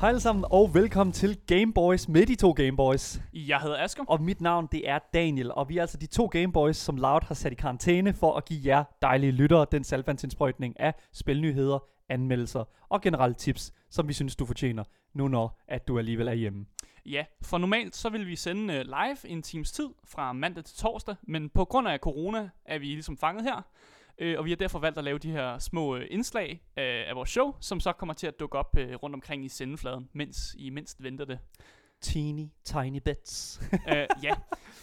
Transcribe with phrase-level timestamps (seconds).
[0.00, 3.20] Hej alle sammen, og velkommen til Gameboys med de to Gameboys.
[3.32, 4.04] Jeg hedder Asger.
[4.08, 7.20] Og mit navn, det er Daniel, og vi er altså de to Gameboys, som Loud
[7.26, 11.78] har sat i karantæne for at give jer dejlige lyttere den salvandsindsprøjtning af spilnyheder,
[12.08, 14.84] anmeldelser og generelle tips, som vi synes, du fortjener,
[15.14, 16.66] nu når at du alligevel er hjemme.
[17.06, 20.76] Ja, for normalt så vil vi sende uh, live en times tid fra mandag til
[20.76, 23.62] torsdag, men på grund af corona er vi ligesom fanget her,
[24.18, 27.16] øh, og vi har derfor valgt at lave de her små øh, indslag øh, af
[27.16, 30.54] vores show, som så kommer til at dukke op øh, rundt omkring i sendefladen, mens
[30.58, 31.38] I mindst venter det.
[32.00, 33.60] Teeny tiny bits.
[33.94, 34.34] øh, ja,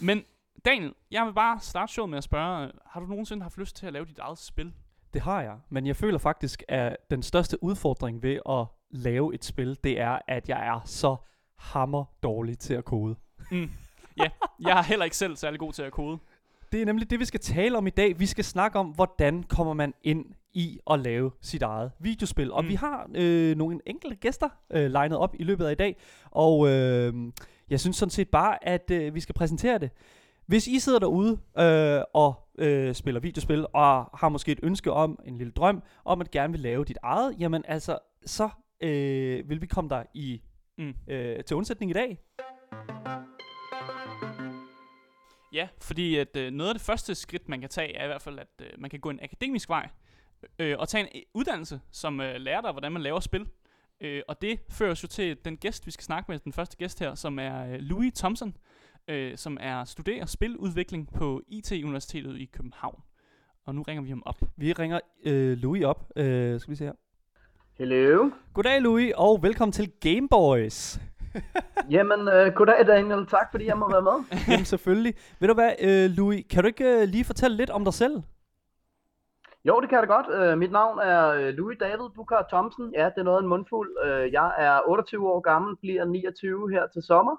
[0.02, 0.24] men
[0.66, 3.76] Daniel, jeg vil bare starte showet med at spørge, øh, har du nogensinde haft lyst
[3.76, 4.74] til at lave dit eget spil?
[5.14, 9.46] Det har jeg, men jeg føler faktisk, at den største udfordring ved at lave et
[9.46, 11.16] spil, det er, at jeg er så
[11.58, 13.16] hammer dårlig til at kode.
[13.52, 13.72] Mm.
[14.18, 16.20] Ja, jeg er heller ikke selv særlig god til at kode.
[16.76, 18.20] Det er nemlig det, vi skal tale om i dag.
[18.20, 22.52] Vi skal snakke om, hvordan kommer man ind i at lave sit eget videospil.
[22.52, 22.70] Og Mm.
[22.70, 25.96] vi har øh, nogle enkelte gæster øh, legnet op i løbet af i dag.
[26.32, 27.14] Og øh,
[27.70, 29.90] jeg synes sådan set bare, at øh, vi skal præsentere det.
[30.46, 35.20] Hvis I sidder derude øh, og øh, spiller videospil, og har måske et ønske om,
[35.26, 38.50] en lille drøm, om at gerne vil lave dit eget, jamen altså, så
[38.82, 40.42] øh, vil vi komme der i
[40.78, 40.94] Mm.
[41.08, 42.20] øh, til undsætning i dag.
[45.56, 48.22] Ja, fordi at øh, noget af det første skridt, man kan tage, er i hvert
[48.22, 49.90] fald, at øh, man kan gå en akademisk vej
[50.60, 53.48] øh, og tage en øh, uddannelse, som øh, lærer dig, hvordan man laver spil.
[54.02, 56.78] Øh, og det fører os jo til den gæst, vi skal snakke med, den første
[56.78, 58.58] gæst her, som er øh, Louis Thompson,
[59.08, 63.02] øh, som er studerer spiludvikling på IT-universitetet i København.
[63.66, 64.42] Og nu ringer vi ham op.
[64.56, 66.12] Vi ringer øh, Louis op.
[66.16, 66.94] Øh, skal vi se her.
[67.78, 68.30] Hello.
[68.54, 71.00] Goddag Louis, og velkommen til Gameboys.
[71.96, 73.26] Jamen, øh, goddag Daniel.
[73.26, 74.18] Tak fordi jeg må være med.
[74.50, 75.14] Jamen selvfølgelig.
[75.40, 78.22] Ved du hvad, øh, Louis, kan du ikke øh, lige fortælle lidt om dig selv?
[79.68, 80.30] Jo, det kan jeg da godt.
[80.38, 82.94] Øh, mit navn er øh, Louis David Bukar Thomsen.
[82.94, 83.90] Ja, det er noget af en mundfuld.
[84.06, 87.36] Øh, jeg er 28 år gammel, bliver 29 her til sommer.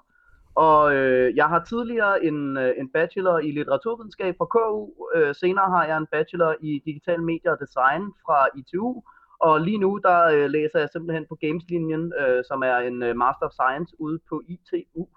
[0.55, 4.81] Og øh, jeg har tidligere en, øh, en bachelor i litteraturvidenskab fra KU.
[5.15, 9.03] Øh, senere har jeg en bachelor i digital medier og design fra ITU.
[9.39, 13.15] Og lige nu, der øh, læser jeg simpelthen på Gameslinjen, øh, som er en øh,
[13.15, 15.07] Master of Science ude på ITU.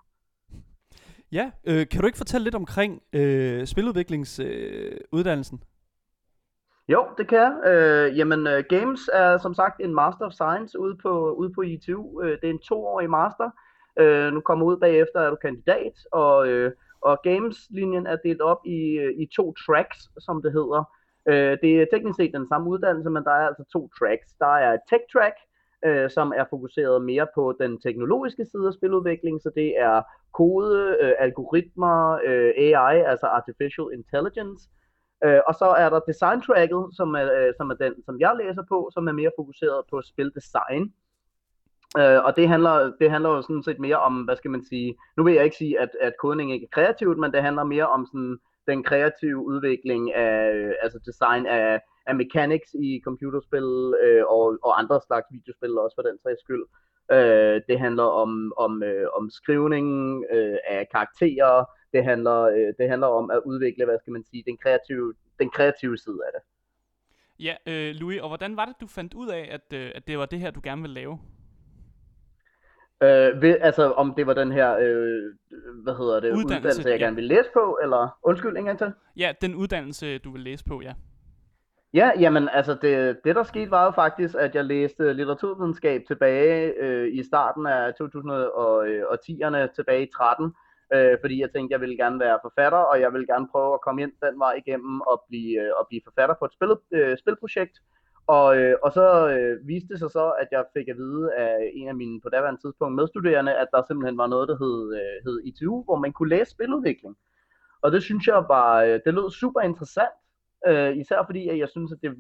[1.33, 5.59] Ja, øh, kan du ikke fortælle lidt omkring øh, spiludviklingsuddannelsen?
[5.63, 5.67] Øh?
[6.93, 7.53] Jo, det kan jeg.
[7.73, 11.63] Øh, jamen, uh, Games er som sagt en Master of Science ude på, ude på
[11.63, 12.23] ITU.
[12.23, 13.51] Øh, det er en toårig master.
[13.99, 18.61] Øh, nu kommer ud bagefter, er du kandidat, og, øh, og Games-linjen er delt op
[18.67, 20.85] i, øh, i to tracks, som det hedder.
[21.29, 24.33] Øh, det er teknisk set den samme uddannelse, men der er altså to tracks.
[24.39, 25.37] Der er et tech track,
[25.87, 30.97] øh, som er fokuseret mere på den teknologiske side af spiludvikling, så det er kode,
[31.01, 34.69] øh, algoritmer, øh, AI, altså Artificial Intelligence,
[35.25, 38.35] Øh, og så er der design tracket, som er, øh, som er den, som jeg
[38.39, 40.93] læser på, som er mere fokuseret på spildesign.
[41.99, 44.97] Øh, og det handler, det handler jo sådan set mere om, hvad skal man sige,
[45.17, 47.89] nu vil jeg ikke sige, at, at kodning ikke er kreativt, men det handler mere
[47.89, 48.39] om sådan
[48.71, 53.69] den kreative udvikling af, øh, altså design af, af mechanics i computerspil
[54.05, 56.65] øh, og, og andre slags videospil også for den sags skyld.
[57.17, 62.89] Øh, det handler om, om, øh, om skrivningen øh, af karakterer, det handler, øh, det
[62.93, 66.43] handler om at udvikle, hvad skal man sige, den kreative, den kreative side af det.
[67.47, 70.19] Ja, øh, Louis, og hvordan var det, du fandt ud af, at, øh, at det
[70.19, 71.19] var det her, du gerne ville lave?
[73.03, 75.23] Øh, ved, altså om det var den her, øh,
[75.83, 77.05] hvad hedder det, Uddannelse, uddannelse, jeg ja.
[77.05, 78.93] gerne ville læse på, eller undskyld en gang til?
[79.17, 80.93] Ja, den uddannelse, du vil læse på, ja.
[81.95, 86.75] Ja, jamen altså det, det der skete var jo faktisk, at jeg læste litteraturvidenskab tilbage
[86.81, 90.53] øh, i starten af 2010'erne, tilbage i 13,
[90.95, 93.81] øh, fordi jeg tænkte, jeg ville gerne være forfatter, og jeg ville gerne prøve at
[93.81, 97.19] komme ind den vej igennem og blive, øh, og blive forfatter på et spil, øh,
[97.19, 97.77] spilprojekt.
[98.37, 101.71] Og, øh, og så øh, viste det sig så, at jeg fik at vide af
[101.75, 105.17] en af mine på daværende tidspunkt medstuderende, at der simpelthen var noget, der hed, øh,
[105.25, 107.17] hed ITU, hvor man kunne læse spiludvikling.
[107.83, 110.17] Og det synes jeg var, øh, det lød super interessant,
[110.69, 112.11] øh, især fordi at jeg synes, at det,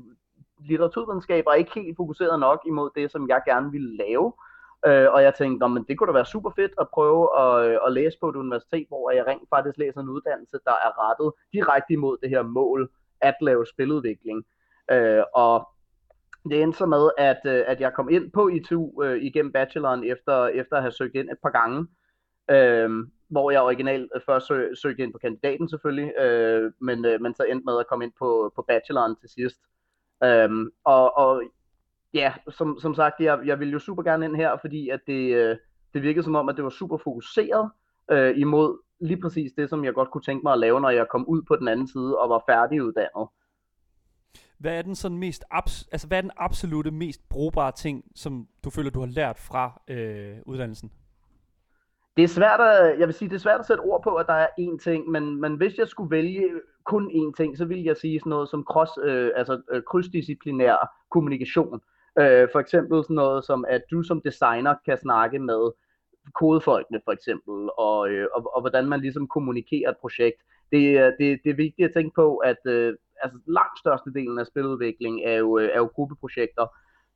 [0.71, 4.33] litteraturvidenskab er ikke helt fokuseret nok imod det, som jeg gerne ville lave.
[4.87, 7.79] Øh, og jeg tænkte, men det kunne da være super fedt at prøve at, øh,
[7.87, 11.33] at læse på et universitet, hvor jeg rent faktisk læser en uddannelse, der er rettet
[11.53, 12.91] direkte imod det her mål,
[13.21, 14.45] at lave spiludvikling.
[14.91, 15.69] Øh, og
[16.49, 20.05] det endte så med, at, øh, at jeg kom ind på ITU øh, igennem bacheloren,
[20.05, 21.87] efter, efter at have søgt ind et par gange.
[22.51, 22.91] Øh,
[23.31, 27.35] hvor jeg originalt øh, først søg, søgte ind på kandidaten selvfølgelig, øh, men, øh, men
[27.35, 29.57] så endte med at komme ind på, på bacheloren til sidst.
[30.25, 30.51] Øh,
[30.85, 31.43] og, og
[32.15, 35.35] ja, som, som sagt, jeg, jeg ville jo super gerne ind her, fordi at det,
[35.35, 35.57] øh,
[35.95, 37.71] det virkede som om, at det var super fokuseret
[38.11, 41.07] øh, imod lige præcis det, som jeg godt kunne tænke mig at lave, når jeg
[41.11, 43.29] kom ud på den anden side og var færdiguddannet
[44.61, 48.49] hvad er den sådan mest abs- altså hvad er den absolute mest brugbare ting, som
[48.65, 50.91] du føler, du har lært fra øh, uddannelsen?
[52.17, 54.27] Det er svært at, jeg vil sige, det er svært at sætte ord på, at
[54.27, 56.51] der er én ting, men, men hvis jeg skulle vælge
[56.85, 60.77] kun én ting, så ville jeg sige sådan noget som cross, øh, altså øh, krydsdisciplinær
[61.11, 61.81] kommunikation.
[62.19, 65.71] Øh, for eksempel sådan noget som, at du som designer kan snakke med
[66.35, 70.41] kodefolkene for eksempel, og, øh, og, og hvordan man ligesom kommunikerer et projekt.
[70.73, 75.20] Det, det, det er vigtigt at tænke på, at øh, altså, langt størstedelen af spiludvikling
[75.25, 76.67] er jo, øh, er jo gruppeprojekter,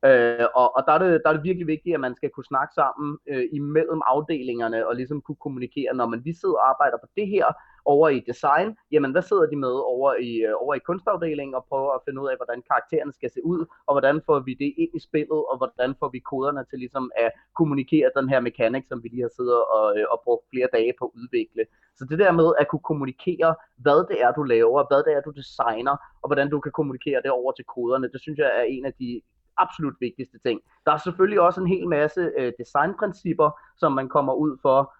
[0.07, 2.51] Øh, og og der, er det, der er det virkelig vigtigt, at man skal kunne
[2.53, 6.97] snakke sammen øh, imellem afdelingerne og ligesom kunne kommunikere, når man vi sidder og arbejder
[6.97, 7.45] på det her
[7.85, 11.65] over i design, jamen hvad sidder de med over i, øh, over i kunstafdelingen og
[11.69, 14.73] prøver at finde ud af, hvordan karaktererne skal se ud, og hvordan får vi det
[14.77, 18.83] ind i spillet, og hvordan får vi koderne til ligesom at kommunikere den her mekanik,
[18.87, 21.63] som vi lige har siddet og, øh, og brugt flere dage på at udvikle.
[21.97, 25.21] Så det der med at kunne kommunikere, hvad det er, du laver, hvad det er,
[25.21, 28.65] du designer, og hvordan du kan kommunikere det over til koderne, det synes jeg er
[28.75, 29.21] en af de
[29.57, 30.61] absolut vigtigste ting.
[30.85, 34.93] Der er selvfølgelig også en hel masse øh, designprincipper, som man kommer ud for,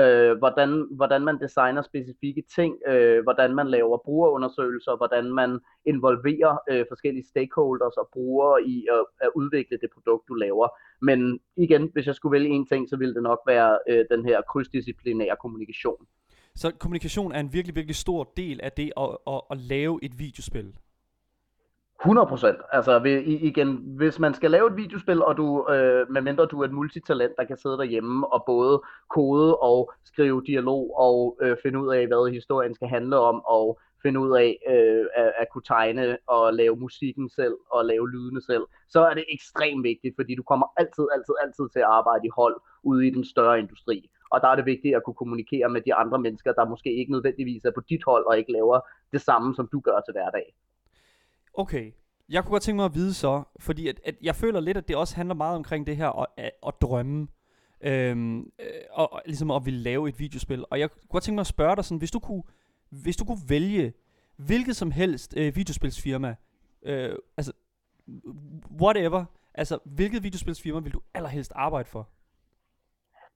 [0.00, 6.58] øh, hvordan, hvordan man designer specifikke ting, øh, hvordan man laver brugerundersøgelser, hvordan man involverer
[6.70, 10.68] øh, forskellige stakeholders og brugere i at, at udvikle det produkt, du laver.
[11.00, 14.24] Men igen, hvis jeg skulle vælge en ting, så ville det nok være øh, den
[14.24, 16.06] her krydsdisciplinære kommunikation.
[16.54, 20.18] Så kommunikation er en virkelig, virkelig stor del af det at, at, at lave et
[20.18, 20.74] videospil.
[22.04, 26.64] 100% Altså igen, hvis man skal lave et videospil, og du, øh, medmindre du er
[26.64, 31.78] et multitalent, der kan sidde derhjemme og både kode og skrive dialog og øh, finde
[31.78, 35.62] ud af, hvad historien skal handle om, og finde ud af øh, at, at kunne
[35.62, 40.34] tegne og lave musikken selv og lave lydene selv, så er det ekstremt vigtigt, fordi
[40.34, 44.10] du kommer altid, altid, altid til at arbejde i hold ude i den større industri.
[44.30, 47.12] Og der er det vigtigt at kunne kommunikere med de andre mennesker, der måske ikke
[47.12, 48.80] nødvendigvis er på dit hold og ikke laver
[49.12, 50.54] det samme, som du gør til hverdag.
[51.54, 51.92] Okay,
[52.28, 54.88] jeg kunne godt tænke mig at vide så, fordi at, at jeg føler lidt, at
[54.88, 57.28] det også handler meget omkring det her at, at, at drømme,
[57.80, 60.64] øhm, øh, og, og ligesom at ville lave et videospil.
[60.70, 62.42] Og jeg kunne godt tænke mig at spørge dig sådan, hvis du kunne,
[62.88, 63.92] hvis du kunne vælge
[64.36, 66.34] hvilket som helst øh, videospilsfirma,
[66.82, 67.52] øh, altså
[68.80, 69.24] whatever,
[69.54, 72.08] altså hvilket videospilsfirma vil du allerhelst arbejde for?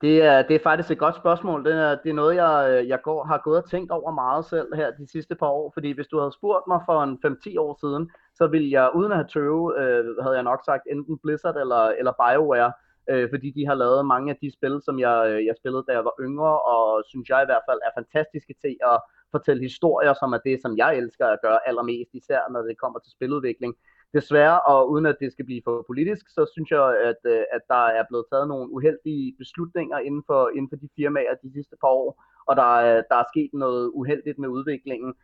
[0.01, 1.65] Det er, det er faktisk et godt spørgsmål.
[1.65, 4.75] Det er, det er noget, jeg, jeg går, har gået og tænkt over meget selv
[4.75, 5.71] her de sidste par år.
[5.75, 9.13] Fordi hvis du havde spurgt mig for en 5-10 år siden, så ville jeg uden
[9.13, 12.73] at have tøve, øh, havde jeg nok sagt enten Blizzard eller, eller BioWare.
[13.11, 15.93] Øh, fordi de har lavet mange af de spil, som jeg, øh, jeg spillede, da
[15.93, 18.99] jeg var yngre, og synes jeg i hvert fald er fantastiske til at
[19.35, 22.99] fortælle historier, som er det, som jeg elsker at gøre allermest, især når det kommer
[22.99, 23.73] til spiludvikling
[24.15, 27.61] desværre, og uden at det skal blive for politisk, så synes jeg, at, øh, at
[27.69, 31.77] der er blevet taget nogle uheldige beslutninger inden for, inden for de firmaer de sidste
[31.81, 35.15] par år, og der, der er sket noget uheldigt med udviklingen.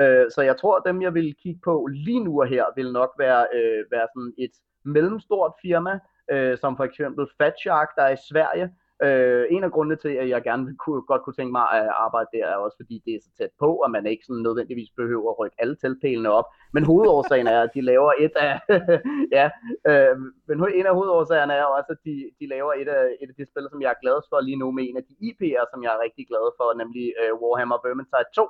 [0.00, 2.92] Øh, så jeg tror, at dem, jeg vil kigge på lige nu og her, vil
[2.92, 4.54] nok være, øh, være sådan et
[4.84, 5.98] mellemstort firma,
[6.30, 10.28] øh, som for eksempel Fatshark, der er i Sverige, Øh, en af grundene til, at
[10.28, 13.14] jeg gerne vil kunne, godt kunne tænke mig at arbejde der, er også fordi det
[13.14, 16.44] er så tæt på, og man ikke sådan nødvendigvis behøver at rykke alle teltpælene op.
[16.72, 18.54] Men hovedårsagen er, at de laver et af,
[19.38, 19.46] ja,
[19.90, 20.16] øh,
[20.48, 23.46] men en af hovedårsagerne er også, at de, de laver et af, et af de
[23.50, 25.92] spil, som jeg er glad for lige nu med en af de IP'er, som jeg
[25.94, 28.44] er rigtig glad for, nemlig øh, Warhammer Vermintide 2.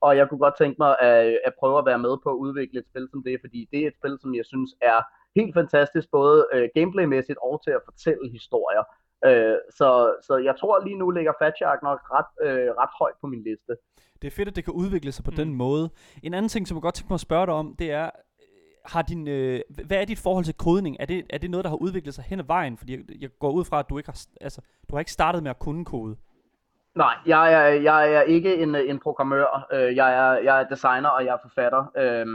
[0.00, 2.80] Og jeg kunne godt tænke mig at, at prøve at være med på at udvikle
[2.80, 4.98] et spil som det, fordi det er et spil, som jeg synes er
[5.38, 8.84] helt fantastisk, både øh, gameplaymæssigt og til at fortælle historier.
[9.24, 9.88] Øh, så,
[10.22, 13.42] så jeg tror lige nu ligger Fat Shark nok ret, øh, ret højt på min
[13.42, 13.72] liste.
[14.22, 15.36] Det er fedt, at det kan udvikle sig på mm.
[15.36, 15.90] den måde.
[16.22, 18.10] En anden ting, som jeg godt tænker mig at spørge dig om, det er,
[18.84, 20.96] har din, øh, hvad er dit forhold til kodning?
[21.00, 22.78] Er det, er det noget, der har udviklet sig hen ad vejen?
[22.78, 25.42] Fordi jeg, jeg går ud fra, at du ikke har, altså, du har ikke startet
[25.42, 26.16] med at kunne kode.
[26.94, 29.66] Nej, jeg er, jeg er ikke en, en programmør.
[29.72, 31.92] Øh, jeg er, jeg er designer, og jeg er forfatter.
[31.96, 32.26] Øh,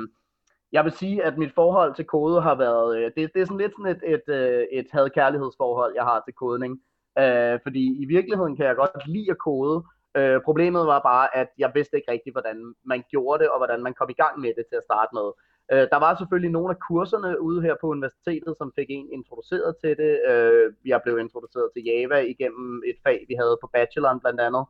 [0.72, 3.58] jeg vil sige, at mit forhold til kode har været, øh, det, det er sådan
[3.58, 6.82] lidt sådan et, et, øh, et had-kærlighedsforhold, jeg har til kodning.
[7.20, 9.84] Øh, fordi i virkeligheden kan jeg godt lide at kode.
[10.18, 13.84] Øh, problemet var bare, at jeg vidste ikke rigtigt, hvordan man gjorde det, og hvordan
[13.84, 15.28] man kom i gang med det til at starte med.
[15.72, 19.76] Øh, der var selvfølgelig nogle af kurserne ude her på universitetet, som fik en introduceret
[19.84, 20.14] til det.
[20.32, 24.66] Øh, jeg blev introduceret til Java igennem et fag, vi havde på bacheloren blandt andet.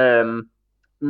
[0.00, 0.26] Øh,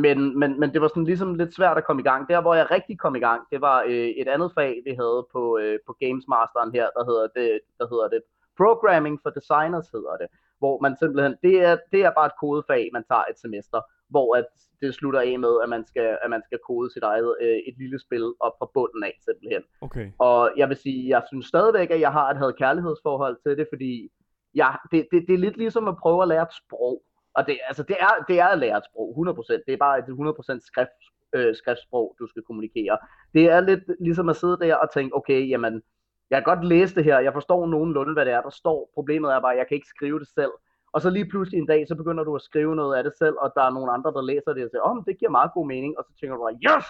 [0.03, 2.29] men, men, men det var sådan ligesom lidt svært at komme i gang.
[2.29, 5.27] Der, hvor jeg rigtig kom i gang, det var øh, et andet fag, vi havde
[5.33, 8.21] på, øh, på Games Masteren her, der hedder det, der hedder det
[8.57, 10.27] Programming for Designers hedder det.
[10.59, 14.35] Hvor man simpelthen, det er, det er bare et kodefag, man tager et semester, hvor
[14.35, 14.45] at
[14.81, 17.75] det slutter af med, at man skal, at man skal kode sit eget øh, et
[17.77, 19.63] lille spil op fra bunden af simpelthen.
[19.81, 20.11] Okay.
[20.19, 23.67] Og jeg vil sige, jeg synes stadigvæk, at jeg har et havde kærlighedsforhold til det,
[23.73, 24.09] fordi
[24.55, 27.01] jeg, det, det, det er lidt ligesom at prøve at lære et sprog.
[27.35, 29.63] Og det, altså, det, er, det er at lære et sprog, 100%.
[29.67, 31.01] Det er bare et 100% skrift,
[31.35, 32.97] øh, skriftsprog, du skal kommunikere.
[33.33, 35.81] Det er lidt ligesom at sidde der og tænke, okay, jamen,
[36.29, 38.91] jeg kan godt læse det her, jeg forstår nogenlunde, hvad det er, der står.
[38.93, 40.51] Problemet er bare, at jeg kan ikke skrive det selv.
[40.93, 43.35] Og så lige pludselig en dag, så begynder du at skrive noget af det selv,
[43.41, 45.51] og der er nogle andre, der læser det og siger, åh, oh, det giver meget
[45.53, 45.97] god mening.
[45.97, 46.85] Og så tænker du bare, yes,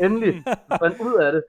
[0.00, 0.34] endelig,
[0.82, 1.42] fandt ud af det.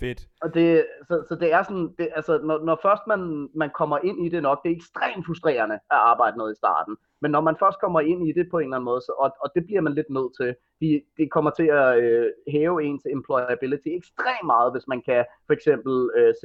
[0.00, 0.20] Fedt.
[0.42, 3.98] Og det, så, så det er sådan, det, altså, når, når først man, man kommer
[4.08, 6.96] ind i det nok, det er ekstremt frustrerende at arbejde noget i starten.
[7.22, 9.30] Men når man først kommer ind i det på en eller anden måde, så, og,
[9.44, 10.88] og det bliver man lidt nødt til, de,
[11.18, 15.94] det kommer til at øh, hæve ens employability ekstremt meget, hvis man kan for eksempel
[16.18, 16.42] øh, C++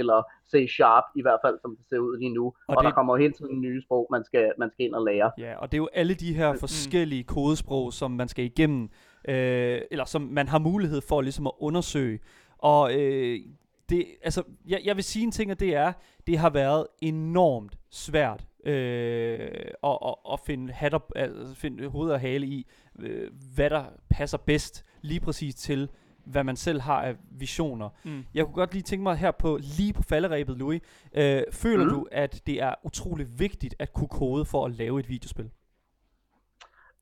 [0.00, 0.18] eller
[0.50, 2.46] C Sharp, i hvert fald som det ser ud lige nu.
[2.46, 2.84] Og, og det...
[2.84, 5.30] der kommer hele tiden nye sprog, man skal, man skal ind og lære.
[5.38, 6.58] Ja, og det er jo alle de her mm.
[6.58, 8.82] forskellige kodesprog, som man skal igennem,
[9.28, 12.18] øh, eller som man har mulighed for ligesom at undersøge.
[12.58, 13.40] Og øh,
[13.88, 15.92] det, altså, jeg, jeg vil sige en ting, og det er,
[16.26, 19.38] det har været enormt svært øh,
[19.84, 22.66] at, at, at finde, hatter, altså, finde hoved og hale i,
[22.98, 25.88] øh, hvad der passer bedst lige præcis til,
[26.24, 27.88] hvad man selv har af visioner.
[28.04, 28.24] Mm.
[28.34, 30.80] Jeg kunne godt lige tænke mig her på, lige på falderæbet, Louis.
[31.14, 31.90] Øh, føler mm.
[31.90, 35.50] du, at det er utrolig vigtigt at kunne kode for at lave et videospil?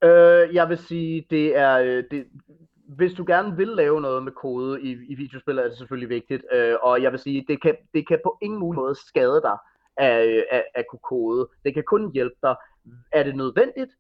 [0.05, 2.27] Øh, jeg vil sige, det er, øh, det,
[2.89, 6.45] hvis du gerne vil lave noget med kode i, i videospil, er det selvfølgelig vigtigt.
[6.53, 9.57] Øh, og jeg vil sige, det kan, det kan på ingen mulig måde skade dig
[9.97, 11.49] at, øh, at, at kunne kode.
[11.65, 12.57] Det kan kun hjælpe dig.
[13.13, 13.91] Er det nødvendigt?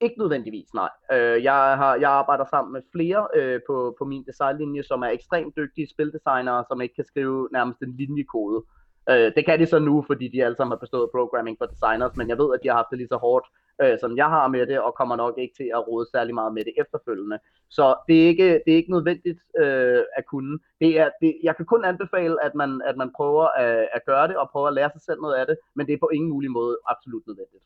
[0.00, 0.90] Ikke nødvendigvis, nej.
[1.12, 5.08] Øh, jeg, har, jeg arbejder sammen med flere øh, på, på min designlinje, som er
[5.08, 8.64] ekstremt dygtige spildesignere, som ikke kan skrive nærmest en linjekode.
[9.10, 12.16] Øh, det kan de så nu, fordi de alle sammen har bestået programming for designers,
[12.16, 13.46] men jeg ved, at de har haft det lige så hårdt
[13.82, 16.54] øh, som jeg har med det, og kommer nok ikke til at rode særlig meget
[16.54, 17.38] med det efterfølgende.
[17.68, 20.58] Så det er ikke, det er ikke nødvendigt øh, at kunne.
[20.80, 24.28] Det er, det, jeg kan kun anbefale, at man, at man prøver at, at gøre
[24.28, 26.30] det, og prøver at lære sig selv noget af det, men det er på ingen
[26.30, 27.64] mulig måde absolut nødvendigt.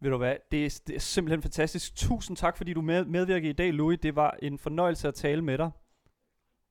[0.00, 1.96] Ved du hvad, det er, det er simpelthen fantastisk.
[1.96, 3.98] Tusind tak, fordi du med, medvirker i dag, Louis.
[3.98, 5.70] Det var en fornøjelse at tale med dig.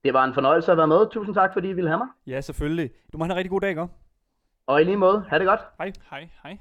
[0.03, 1.09] Det var en fornøjelse at være med.
[1.11, 2.07] Tusind tak, fordi I ville have mig.
[2.27, 2.91] Ja, selvfølgelig.
[3.13, 3.87] Du må have en rigtig god dag, ikke?
[4.67, 5.25] Og i lige måde.
[5.29, 5.59] Ha' det godt.
[5.77, 5.93] Hej.
[6.09, 6.57] Hej, hej.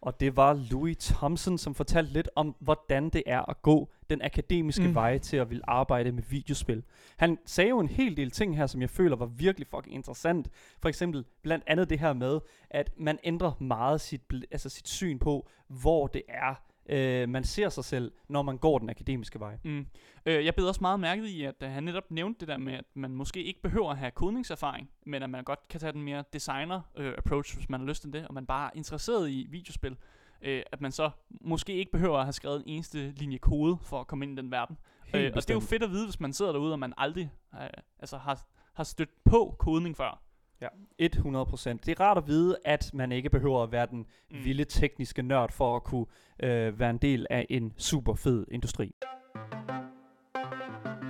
[0.00, 4.22] Og det var Louis Thompson, som fortalte lidt om, hvordan det er at gå den
[4.22, 4.94] akademiske mm.
[4.94, 6.82] vej til at vil arbejde med videospil.
[7.16, 10.50] Han sagde jo en hel del ting her, som jeg føler var virkelig fucking interessant.
[10.78, 12.40] For eksempel blandt andet det her med,
[12.70, 16.54] at man ændrer meget sit, altså sit syn på, hvor det er,
[16.88, 19.58] øh, man ser sig selv, når man går den akademiske vej.
[19.64, 19.86] Mm.
[20.26, 22.72] Øh, jeg bed også meget mærke i, at uh, han netop nævnte det der med,
[22.72, 26.02] at man måske ikke behøver at have kodningserfaring, men at man godt kan tage den
[26.02, 29.46] mere designer-approach, øh, hvis man har lyst til det, og man bare er interesseret i
[29.50, 29.96] videospil.
[30.42, 34.00] Øh, at man så måske ikke behøver at have skrevet en eneste linje kode for
[34.00, 34.78] at komme ind i den verden.
[35.14, 37.30] Øh, og det er jo fedt at vide, hvis man sidder derude, og man aldrig
[37.54, 37.68] øh,
[37.98, 40.22] altså har, har stødt på kodning før.
[40.60, 44.44] Ja, 100 Det er rart at vide, at man ikke behøver at være den mm.
[44.44, 46.06] vilde tekniske nørd for at kunne
[46.42, 48.94] øh, være en del af en super fed industri.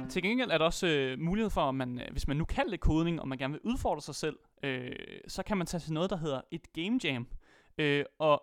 [0.09, 2.65] Til gengæld er der også øh, mulighed for, at man, øh, hvis man nu kan
[2.69, 4.93] lidt kodning, og man gerne vil udfordre sig selv, øh,
[5.29, 7.27] så kan man tage til noget, der hedder et game jam.
[7.79, 8.43] Øh, og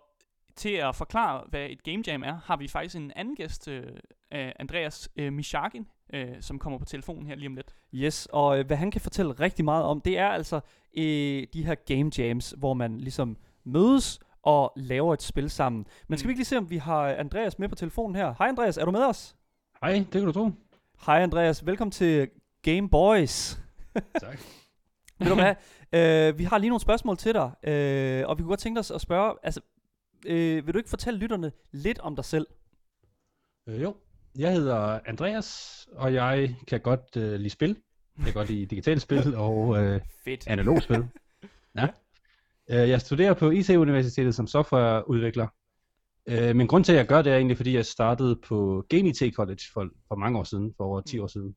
[0.56, 3.82] til at forklare, hvad et game jam er, har vi faktisk en anden gæst, øh,
[4.32, 7.74] Andreas øh, Mishakin, øh, som kommer på telefonen her lige om lidt.
[7.94, 10.60] Yes, og øh, hvad han kan fortælle rigtig meget om, det er altså
[10.96, 15.86] øh, de her game jams, hvor man ligesom mødes og laver et spil sammen.
[16.08, 16.28] Men skal mm.
[16.28, 18.34] vi ikke lige se, om vi har Andreas med på telefonen her?
[18.38, 19.36] Hej Andreas, er du med os?
[19.80, 20.50] Hej, det kan du tro.
[21.06, 22.30] Hej Andreas, velkommen til
[22.62, 23.60] Game Boys.
[24.20, 24.38] tak.
[25.18, 25.54] Ved du hvad,
[25.92, 28.90] øh, vi har lige nogle spørgsmål til dig, øh, og vi kunne godt tænke os
[28.90, 29.60] at spørge, altså,
[30.26, 32.46] øh, vil du ikke fortælle lytterne lidt om dig selv?
[33.68, 33.94] Øh, jo,
[34.38, 37.76] jeg hedder Andreas, og jeg kan godt øh, lide spil.
[38.16, 40.00] Jeg kan godt lide digitale spil og øh,
[40.46, 41.04] analog spil.
[41.76, 41.88] Ja.
[42.70, 45.46] Øh, jeg studerer på IT-universitetet som softwareudvikler.
[46.26, 49.08] Øh, men grund til, at jeg gør det, er egentlig, fordi jeg startede på Game
[49.08, 51.22] IT College for, for mange år siden, for over 10 mm.
[51.22, 51.56] år siden.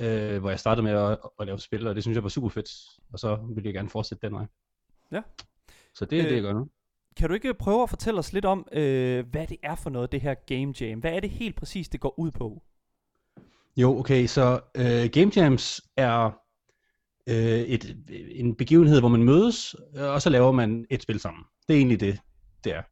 [0.00, 2.48] Øh, hvor jeg startede med at, at lave spil, og det synes jeg var super
[2.48, 2.68] fedt.
[3.12, 4.46] Og så ville jeg gerne fortsætte den vej.
[5.12, 5.22] Ja.
[5.94, 6.68] Så det er øh, det, jeg gør nu.
[7.18, 10.12] Kan du ikke prøve at fortælle os lidt om, øh, hvad det er for noget,
[10.12, 10.98] det her Game Jam?
[10.98, 12.62] Hvad er det helt præcis, det går ud på?
[13.76, 16.30] Jo, okay, så øh, Game Jams er
[17.28, 17.96] øh, et,
[18.30, 21.44] en begivenhed, hvor man mødes, øh, og så laver man et spil sammen.
[21.68, 22.18] Det er egentlig det,
[22.64, 22.82] det er.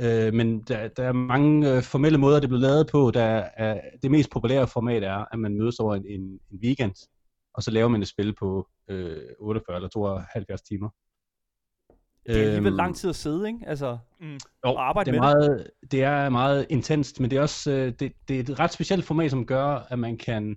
[0.00, 3.10] Øh, men der, der er mange øh, formelle måder, det bliver lavet på.
[3.10, 6.20] Der er, det mest populære format er, at man mødes over en, en,
[6.52, 6.94] en weekend,
[7.54, 10.88] og så laver man et spil på øh, 48 eller 72 timer.
[12.26, 13.58] Det er alligevel øhm, lang tid at sidde, ikke?
[13.66, 14.32] Altså, mm.
[14.34, 15.90] jo, og arbejde det er med meget, det.
[15.90, 19.04] det er meget intenst, men det er også øh, det, det er et ret specielt
[19.04, 20.56] format, som gør, at man kan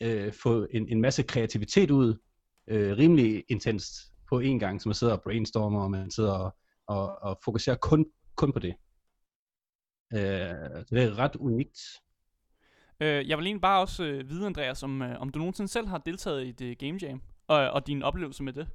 [0.00, 2.14] øh, få en, en masse kreativitet ud,
[2.68, 3.92] øh, rimelig intenst
[4.28, 7.76] på en gang, så man sidder og brainstormer, og man sidder og, og, og fokuserer
[7.76, 8.74] kun, kun på det.
[10.14, 11.78] Øh, så det er ret unikt.
[13.00, 15.86] Øh, jeg vil egentlig bare også øh, vide, Andreas, om, øh, om du nogensinde selv
[15.86, 18.68] har deltaget i et øh, game jam, og, og din oplevelse med det.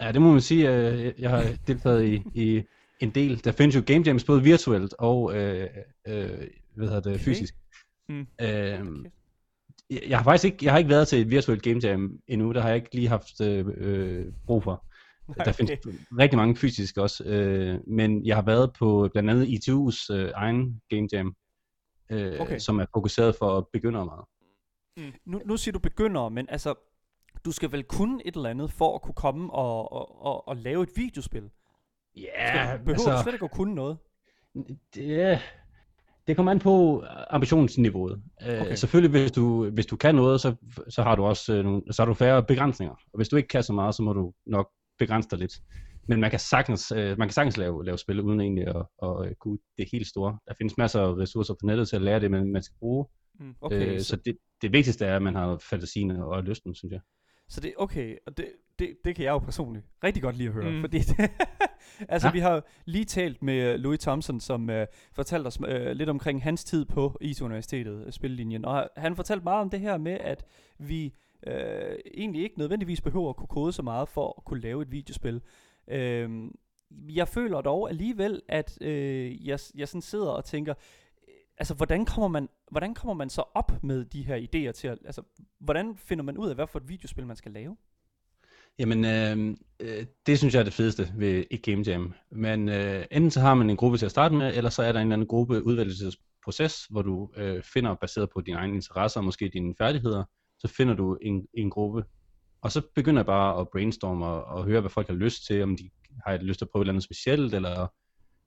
[0.00, 0.70] Ja, det må man sige.
[0.70, 2.62] Øh, jeg har deltaget i, i
[3.00, 3.44] en del.
[3.44, 5.68] Der findes jo game jams både virtuelt og øh,
[6.08, 6.28] øh,
[6.74, 7.24] hvad hedder det, okay.
[7.24, 7.54] fysisk.
[8.08, 8.26] Mm.
[8.40, 9.10] Øh, okay.
[10.08, 12.52] jeg har faktisk ikke, jeg har ikke været til et virtuelt game jam endnu.
[12.52, 14.86] Der har jeg ikke lige haft øh, øh brug for.
[15.28, 15.44] Okay.
[15.44, 15.78] Der findes
[16.18, 17.24] rigtig mange fysiske også.
[17.24, 21.34] Øh, men jeg har været på blandt andet ITU's øh, egen game jam,
[22.10, 22.58] øh, okay.
[22.58, 24.24] som er fokuseret for begyndere meget.
[24.96, 25.12] Mm.
[25.32, 26.74] Nu, nu siger du begyndere, men altså,
[27.46, 30.56] du skal vel kunne et eller andet for at kunne komme og, og, og, og
[30.56, 31.50] lave et videospil?
[32.16, 32.22] Ja,
[32.56, 33.98] yeah, behøver altså, du slet ikke at kunne noget?
[34.94, 35.38] Det,
[36.26, 38.22] det kommer an på ambitionsniveauet.
[38.42, 38.70] Øh, okay.
[38.70, 40.54] Uh, selvfølgelig, hvis du, hvis du kan noget, så,
[40.88, 42.94] så har du også uh, nogle, så har du færre begrænsninger.
[42.94, 45.52] Og hvis du ikke kan så meget, så må du nok begrænse dig lidt.
[46.08, 49.26] Men man kan sagtens, uh, man kan sagtens lave, lave spil uden egentlig at, at,
[49.26, 50.38] at kunne det helt store.
[50.48, 53.06] Der findes masser af ressourcer på nettet til at lære det, man, man skal bruge.
[53.40, 56.92] Mm, okay, så, så det, det vigtigste er, at man har fantasien og lysten, synes
[56.92, 57.00] jeg.
[57.48, 58.46] Så det okay, og det,
[58.78, 60.80] det, det kan jeg jo personligt rigtig godt lide at høre, mm.
[60.80, 61.30] fordi det,
[62.08, 62.32] altså ja.
[62.32, 66.64] vi har lige talt med Louis Thompson, som uh, fortalte os uh, lidt omkring hans
[66.64, 70.44] tid på IT-universitetet, uh, spillelinjen, og han fortalte meget om det her med, at
[70.78, 71.14] vi
[71.46, 71.52] uh,
[72.14, 75.40] egentlig ikke nødvendigvis behøver at kunne kode så meget for at kunne lave et videospil.
[75.86, 76.50] Uh,
[77.16, 80.74] jeg føler dog alligevel, at uh, jeg, jeg sådan sidder og tænker,
[81.58, 84.98] altså hvordan kommer man hvordan kommer man så op med de her idéer til at,
[85.04, 85.22] altså
[85.60, 87.76] hvordan finder man ud af hvad for et videospil man skal lave?
[88.78, 92.14] Jamen, øh, øh, det synes jeg er det fedeste ved et game jam.
[92.30, 94.92] Men øh, enten så har man en gruppe til at starte med, eller så er
[94.92, 99.20] der en eller anden gruppe udvalgelsesproces, hvor du øh, finder, baseret på dine egne interesser
[99.20, 100.24] og måske dine færdigheder,
[100.58, 102.04] så finder du en, en gruppe.
[102.62, 105.62] Og så begynder jeg bare at brainstorme og, og høre, hvad folk har lyst til,
[105.62, 105.90] om de
[106.26, 107.86] har lyst til at prøve et eller andet specielt, eller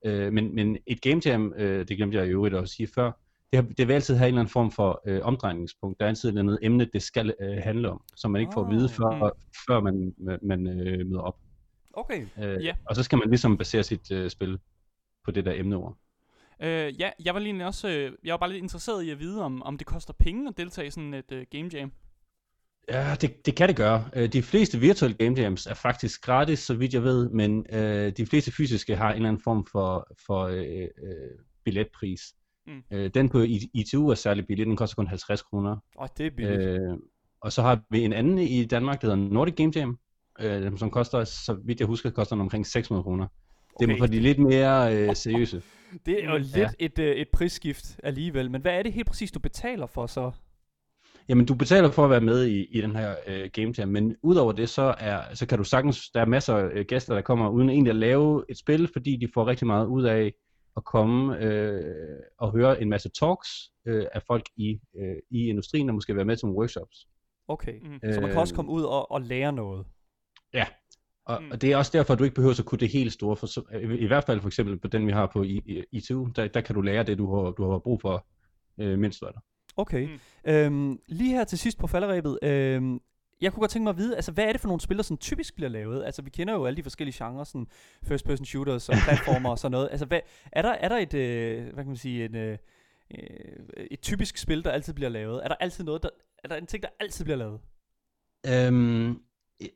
[0.04, 3.12] Øh, men, men et game jam, øh, det glemte jeg i øvrigt at sige før,
[3.52, 5.98] det, det vil altid have en eller anden form for øh, omdrejningspunkt.
[5.98, 8.52] Der er altid et eller andet emne, det skal øh, handle om, som man ikke
[8.52, 9.40] får at vide, før, mm.
[9.68, 11.36] før man, man øh, møder op.
[11.92, 12.26] Okay.
[12.42, 12.74] Øh, yeah.
[12.84, 14.58] Og så skal man ligesom basere sit øh, spil
[15.24, 15.96] på det der emneord.
[16.62, 19.42] Øh, ja, jeg var lige også, øh, jeg var bare lidt interesseret i at vide,
[19.42, 21.92] om, om det koster penge at deltage i sådan et øh, game jam.
[22.88, 24.04] Ja, det, det kan det gøre.
[24.16, 28.12] Øh, de fleste virtuelle game jams er faktisk gratis, så vidt jeg ved, men øh,
[28.16, 31.30] de fleste fysiske har en eller anden form for, for øh, øh,
[31.64, 32.20] billetpris.
[32.66, 32.82] Mm.
[32.92, 33.40] Øh, den på
[33.74, 35.70] ITU er særlig billig, den koster kun 50 kroner.
[35.70, 36.60] Åh, oh, det er billigt.
[36.60, 36.98] Øh,
[37.40, 39.98] og så har vi en anden i Danmark, der hedder Nordic Game Jam,
[40.40, 43.26] øh, som koster, så vidt jeg husker, koster den omkring 600 kroner.
[43.74, 43.86] Okay.
[43.86, 45.62] Det er for de lidt mere øh, seriøse.
[46.06, 46.68] det er jo lidt ja.
[46.78, 50.30] et, øh, et prisskift alligevel, men hvad er det helt præcis, du betaler for så?
[51.30, 54.16] Jamen, du betaler for at være med i, i den her øh, game jam, men
[54.22, 57.22] udover det, så, er, så kan du sagtens, der er masser af øh, gæster, der
[57.22, 60.32] kommer uden egentlig at lave et spil, fordi de får rigtig meget ud af
[60.76, 63.48] at komme øh, og høre en masse talks
[63.86, 67.06] øh, af folk i, øh, i industrien, der måske være med til nogle workshops.
[67.48, 68.12] Okay, mm.
[68.12, 69.86] så man kan også komme ud og, og lære noget.
[70.54, 70.66] Ja,
[71.24, 71.50] og, mm.
[71.50, 73.36] og det er også derfor, at du ikke behøver at kunne det helt store.
[73.36, 75.44] For så, i, I hvert fald for eksempel på den, vi har på
[75.92, 78.26] ITU, der, der kan du lære det, du har, du har brug for,
[78.78, 79.40] øh, mens du er der.
[79.76, 80.08] Okay.
[80.44, 80.50] Mm.
[80.52, 83.00] Øhm, lige her til sidst på falderæbet, øhm,
[83.40, 85.02] jeg kunne godt tænke mig at vide, altså hvad er det for nogle spil, der
[85.02, 86.04] sådan typisk bliver lavet?
[86.04, 87.66] Altså vi kender jo alle de forskellige genrer, sådan
[88.02, 89.88] first person shooters og platformer og sådan noget.
[89.90, 90.20] Altså hvad,
[90.52, 92.58] er, der, er der et, øh, hvad kan man sige, en, øh,
[93.10, 95.44] øh, et typisk spil, der altid bliver lavet?
[95.44, 96.08] Er der altid noget, der,
[96.44, 97.60] er der en ting, der altid bliver lavet?
[98.46, 99.18] Øhm,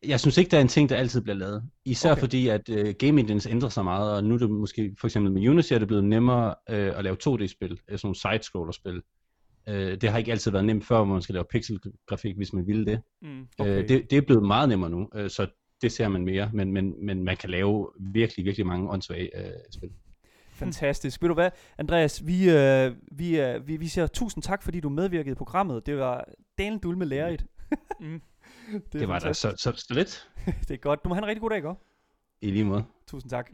[0.06, 1.62] jeg synes ikke, der er en ting, der altid bliver lavet.
[1.84, 2.20] Især okay.
[2.20, 5.32] fordi, at øh, game engines ændrer sig meget, og nu er det måske, for eksempel
[5.32, 9.02] med Unity, er det blevet nemmere øh, at lave 2D-spil, øh, sådan nogle side-scroller-spil.
[9.68, 12.66] Øh, det har ikke altid været nemt før, hvor man skal lave pixelgrafik, hvis man
[12.66, 13.00] ville det.
[13.22, 13.82] Mm, øh, okay.
[13.82, 14.10] øh, det.
[14.10, 15.46] Det er blevet meget nemmere nu, øh, så
[15.82, 19.52] det ser man mere, men, men, men man kan lave virkelig, virkelig mange åndssvage øh,
[19.70, 19.90] spil.
[20.54, 21.22] Fantastisk.
[21.22, 24.88] Ved du hvad, Andreas, vi, øh, vi, øh, vi, vi siger tusind tak, fordi du
[24.88, 25.86] medvirkede i programmet.
[25.86, 26.24] Det var
[26.58, 27.46] dalen dul med lærerigt.
[28.00, 28.20] mm.
[28.72, 30.30] det, det var da så, så, så lidt.
[30.68, 31.04] det er godt.
[31.04, 31.70] Du må have en rigtig god dag, ikke?
[32.40, 32.84] I lige måde.
[33.06, 33.50] Tusind tak.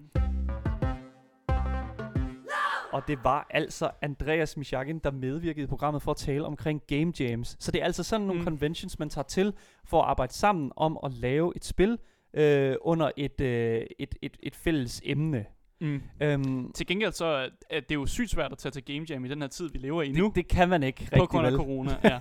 [2.92, 7.12] Og det var altså Andreas Mishakin, der medvirkede i programmet for at tale omkring game
[7.20, 7.56] jams.
[7.60, 8.46] Så det er altså sådan nogle mm.
[8.46, 9.52] conventions, man tager til
[9.84, 11.98] for at arbejde sammen om at lave et spil
[12.34, 15.44] øh, under et, øh, et, et, et fælles emne.
[15.80, 16.02] Mm.
[16.22, 19.28] Øhm, til gengæld så er det jo sygt svært at tage til Game Jam i
[19.28, 20.32] den her tid, vi lever i det, nu.
[20.34, 22.20] Det kan man ikke rigtig På grund af corona, ja.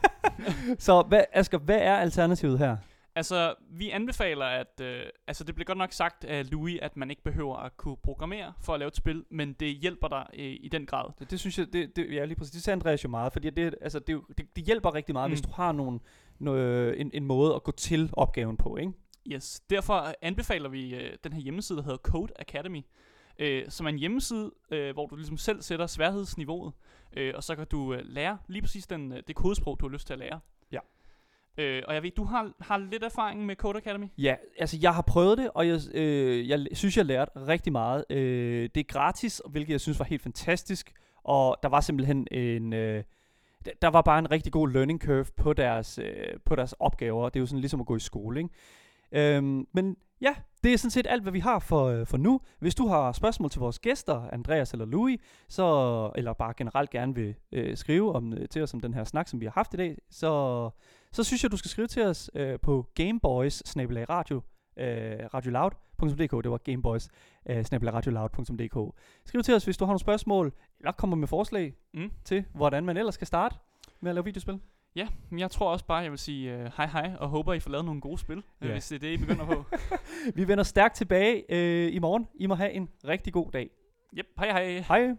[0.79, 2.77] så hvad, Asger, hvad er alternativet her?
[3.19, 4.82] Altså, vi anbefaler, at...
[4.82, 7.97] Øh, altså, det bliver godt nok sagt af Louis, at man ikke behøver at kunne
[8.03, 11.05] programmere for at lave et spil, men det hjælper dig øh, i den grad.
[11.19, 12.51] Det, det synes jeg, det, det, ja, lige præcis.
[12.51, 15.32] Det sagde Andreas jo meget, fordi det, altså, det, det, det hjælper rigtig meget, mm.
[15.32, 15.99] hvis du har nogle,
[16.39, 18.91] nogle, en, en måde at gå til opgaven på, ikke?
[19.27, 22.82] Yes, derfor anbefaler vi øh, den her hjemmeside, der hedder Code Academy.
[23.39, 26.73] øh, som er en hjemmeside, øh, hvor du ligesom selv sætter sværhedsniveauet,
[27.17, 29.93] øh, og så kan du øh, lære lige præcis den, øh, det kodesprog, du har
[29.93, 30.39] lyst til at lære.
[31.58, 34.06] Øh, og jeg ved, du har, har lidt erfaring med Code Academy.
[34.18, 38.06] Ja, altså jeg har prøvet det, og jeg, øh, jeg synes, jeg lærte rigtig meget.
[38.10, 40.92] Øh, det er gratis, hvilket jeg synes var helt fantastisk,
[41.24, 42.74] og der var simpelthen en...
[42.74, 43.04] Øh,
[43.82, 47.30] der var bare en rigtig god learning curve på deres, øh, på deres opgaver.
[47.30, 49.36] Det er jo sådan ligesom at gå i skole, ikke?
[49.36, 52.41] Øhm, men ja, det er sådan set alt, hvad vi har for, øh, for nu.
[52.60, 57.15] Hvis du har spørgsmål til vores gæster, Andreas eller Louis, så, eller bare generelt gerne
[57.15, 59.73] vil øh, skrive om, øh, til os om den her snak, som vi har haft
[59.73, 60.69] i dag, så,
[61.12, 64.41] så synes jeg, du skal skrive til os øh, på gameboys radio,
[64.77, 66.43] øh, radioloud.dk.
[66.43, 67.10] Det var gameboys
[67.49, 68.95] øh, radioloud.dk.
[69.25, 72.12] Skriv til os, hvis du har nogle spørgsmål, eller kommer med forslag mm.
[72.23, 73.55] til, hvordan man ellers skal starte
[74.01, 74.60] med at lave videospil.
[74.95, 77.60] Ja, men jeg tror også bare, jeg vil sige uh, hej hej, og håber, I
[77.60, 78.71] får lavet nogle gode spil, yeah.
[78.73, 79.65] hvis det er det, I begynder på.
[80.36, 82.28] Vi vender stærkt tilbage uh, i morgen.
[82.36, 83.69] I må have en rigtig god dag.
[84.17, 84.80] Yep, hej hej.
[84.88, 85.15] Hej.